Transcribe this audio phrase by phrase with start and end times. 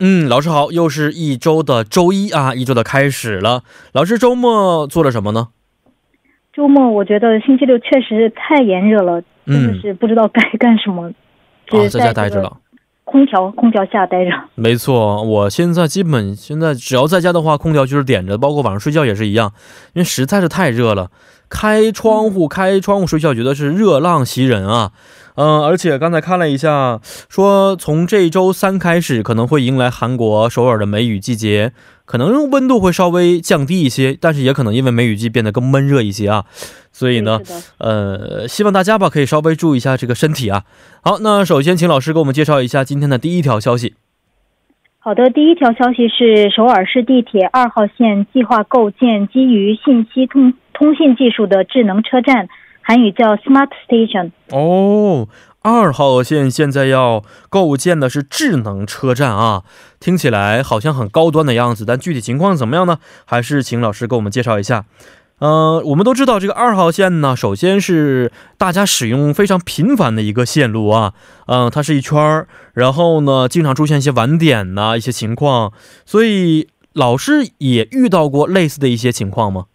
[0.00, 3.62] 嗯，老师好，又是一周的周一啊，一周的开始了。
[3.92, 5.48] 老师周末做了什么呢？
[6.52, 11.08] 周末我觉得星期六确实太炎热了，真的是不知道该干什么。
[11.68, 12.58] 啊，在家待着了，
[13.04, 14.30] 空调空调下待着。
[14.54, 19.52] 没错，我现在基本现在只要在家的话，空调就是点着，包括晚上睡觉也是一样，
[19.94, 21.10] 因为实在是太热了。
[21.50, 24.92] 开窗户，开窗户睡觉，觉得是热浪袭人啊。
[25.40, 31.72] 嗯，而且刚才看了一下，说从这周三开始可能会迎来韩国首尔的梅雨季节，
[32.04, 36.44] 可能温度会稍微降低一些，但是也可能因为梅雨季变得更闷热一些啊。
[36.90, 37.38] 所以呢，
[37.78, 40.64] 呃，希望大家吧可以稍微注意一下这个身体啊。
[41.04, 43.94] 好，那首先请老师给我们介绍一下今天的第一条消息。
[44.98, 52.48] 好的，第一条消息是首尔市地铁二号线计划构建基于信息通通信技术的智能车站。
[52.88, 55.28] 韩语叫 Smart Station 哦，
[55.60, 59.64] 二号线现在要构建的是智能车站啊，
[60.00, 62.98] 听起来好像很高端的样子，但具体情况怎么样呢？
[63.26, 64.86] 还是请老师给我们介绍一下。
[65.40, 71.12] 呃，我们都知道这个二号线呢，首先是大家使用非常频繁的一个线路啊，
[71.46, 75.74] 嗯，它是一圈儿，然后呢，经常出现一些晚点呐一些情况，
[76.06, 79.66] 所以老师也遇到过类似的一些情况吗？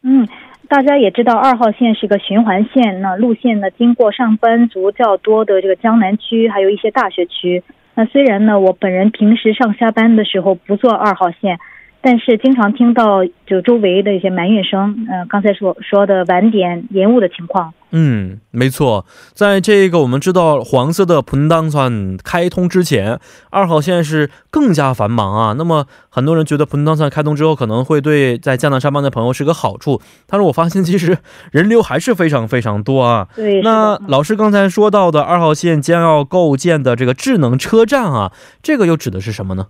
[0.00, 0.26] 嗯。
[0.68, 7.62] 大家也知道，二号线是个循环线，那路线呢经过上班族较多的这个江南区，还有一些大学区。
[7.94, 11.58] 那虽然呢，我本人平时上下班的时候不坐二号线。
[12.06, 17.74] 但是经常听到就周围的一些埋怨声，嗯，刚才所说的晚点延误的情况。
[17.90, 23.18] 嗯，没错，在这个我们知道黄色的盆当算开通之前，
[23.50, 25.54] 二号线是更加繁忙啊。
[25.58, 31.18] 那么很多人觉得盆当算开通之后可能会对在江南上班的朋友是个好处，但是我发现其实
[31.50, 33.26] 人流还是非常非常多啊。
[33.34, 38.32] 对，那老师刚才说到的二号线将要构建的这个智能车站啊，
[38.62, 39.66] 这个又指的是什么呢？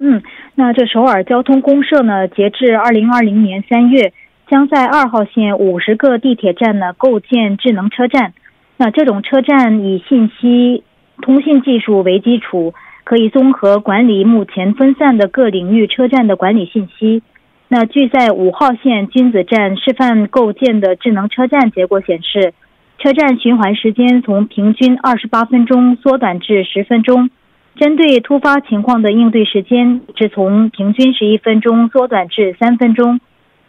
[0.00, 0.22] 嗯，
[0.54, 4.12] 那这首尔交通公社呢，截至二零二零年三月，
[4.48, 8.32] 将在二号线五十个地铁站呢构建智能车站。
[8.76, 10.84] 那这种车站以信息
[11.20, 17.22] 通信技术为基础，可以综合管理目前分散的各领域车站的管理信息。
[17.66, 22.54] 那据在五号线君子站示范构建的智能车站结果显示，
[22.98, 27.30] 车站循环时间从平均二十八分钟缩短至十分钟。
[27.78, 33.20] 针对突发情况的应对时间是从平均十一分钟缩短至三分钟。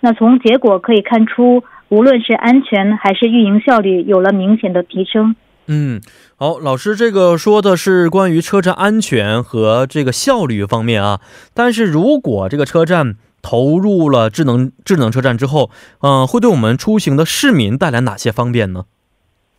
[0.02, 5.36] 那从结果可以看出，无论是安全还是运营效率有了明显的提升。
[5.68, 6.02] 嗯，
[6.36, 11.20] 好，老师，这个说的是关于车站安全和这个效率方面啊。
[11.54, 15.70] 但是如果这个车站投入了智能智能车站之后，
[16.02, 18.86] 嗯，会对我们出行的市民带来哪些方便呢？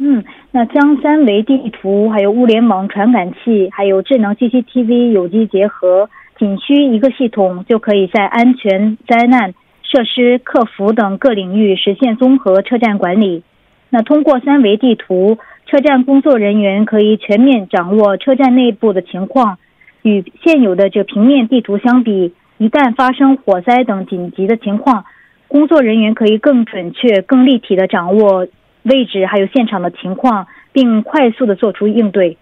[0.01, 0.25] 嗯。
[0.53, 13.45] 那将三维地图、还有物联网传感器、还有智能 CCTV 有机结合，仅需一个系统，就可以在安全、灾难、设施、客服等各领域实现综合车站管理。
[13.91, 19.59] 那通过三维地图，车站工作人员可以全面掌握车站内部的情况。
[20.03, 25.05] 与现有的这平面地图相比，一旦发生火灾等紧急的情况，
[25.47, 28.49] 工作人员可以更准确、更立体的掌握。
[28.83, 32.37] 位置还有现场的情况，并快速的做出应对。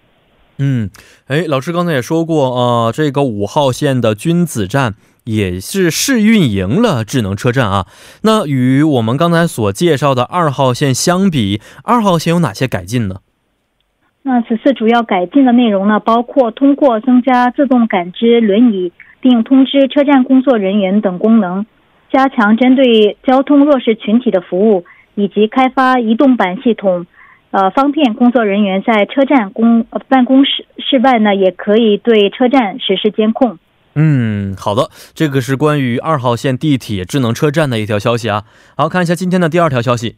[0.57, 0.89] 嗯，
[1.27, 7.85] 哎，老师刚才也说过，呃，这个五号线的君子站也是试运营了智能车站啊。
[8.23, 13.21] 那与我们刚才所介绍的二号线相比，二号线有哪些改进呢？
[14.21, 21.65] 那此次主要改进的内容呢，包括通过增加自动感知轮椅，并通知车站工作人员等功能，
[22.11, 24.83] 加强针对交通弱势群体的服务。
[25.14, 27.06] 以及开发移动版系统，
[27.50, 33.58] 呃，方便工作人员在车站公办公室室外呢，也可以对车站实施监控。
[33.94, 38.42] 嗯，好的，这个是关于二号线地铁智能车站的一条消息啊。
[38.76, 40.16] 好，看一下今天的第二条消息。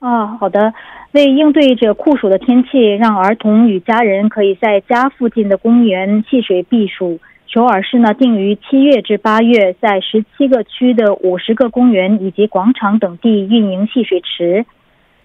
[0.00, 0.74] 啊，好的。
[1.12, 7.18] 为应对这酷暑的天气，让儿童与家人可以在家附近的公园戏水避暑。
[7.46, 14.64] 首尔市呢定于七月至八月，在十七个区的五十个公园以及广场等地运营戏水池。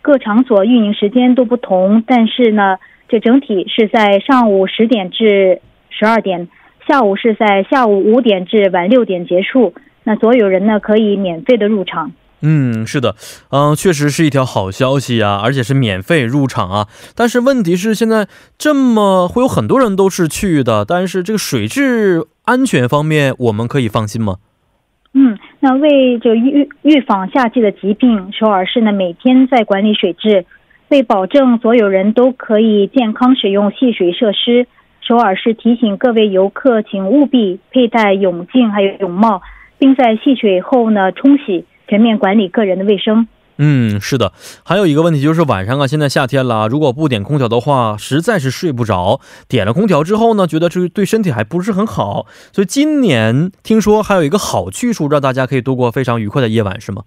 [0.01, 2.77] 各场所运营时间都不同，但是呢，
[3.07, 5.61] 这整体是在上午十点至
[5.97, 6.47] 十二点，
[6.87, 9.73] 下午是在下午五点至晚六点结束。
[10.03, 12.11] 那所有人呢可以免费的入场。
[12.41, 13.15] 嗯，是的，
[13.49, 16.87] 嗯，确实是一条好消息啊，而且是免费入场啊。
[17.15, 18.27] 但是问题是，现在
[18.57, 24.35] 这么会有很多人都是去的，但是这个水质安全方面，我们可以放心吗？
[25.13, 30.45] 嗯，那为这预预防夏季的疾病，首尔市呢每天在管理水质，
[30.89, 34.67] 为保证所有人都可以健康使用戏水设施，
[35.07, 39.43] 首尔市提醒各位游客，请务必佩戴泳镜还有泳帽，
[39.77, 41.65] 并在戏水后呢冲洗。
[41.87, 43.27] 全面管理个人的卫生。
[43.59, 44.33] 嗯，是的，
[44.65, 49.19] 还有一个问题就是晚上啊，现在夏天了，如果不点空调的话，实在是睡不着。
[49.47, 52.25] 点了空调之后呢，觉得这对身体还不是很好。
[52.51, 57.03] 所以今年听说还有一个好去处，让大家可以度过非常愉快的夜晚，是吗？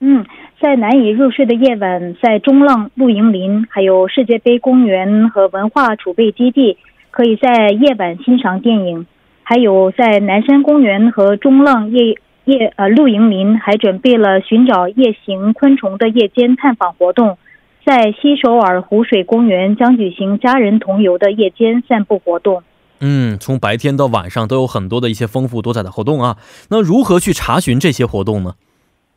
[0.00, 0.24] 嗯，
[0.58, 6.78] 在难以入睡的夜晚，在中浪露营林、还有世界杯公园和文化储备基地，
[7.16, 9.06] 可以在夜晚欣赏电影。
[9.42, 12.18] 还有在南山公园和中浪夜。
[12.44, 17.38] 夜呃，露营林还准备了寻找夜行昆虫的夜间探访活动，
[17.84, 22.62] 在西首尔湖水公园将举行家人同游的夜间散步活动。
[23.00, 26.36] 嗯，从白天到晚上都有很多的一些丰富多彩的活动啊。
[26.70, 28.52] 那如何去查询这些活动呢？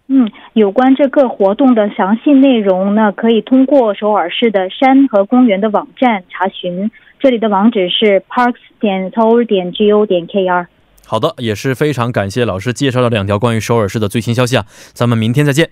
[0.08, 6.90] 嗯，有关这个活动的详细内容呢，可以通过首尔市的山和公园的网站查询。
[7.20, 10.68] 这里的网址是 parks 点 seoul 点 go 点 kr。
[11.06, 14.66] 好的，也是非常感谢老师介绍了两条关于首尔市的最新消息啊！
[14.94, 15.72] 咱们明天再见。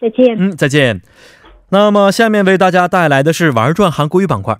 [0.00, 0.36] 再见。
[0.38, 1.02] 嗯，再见。
[1.70, 4.58] 那么下面为大家带来的是玩转韩国语板块。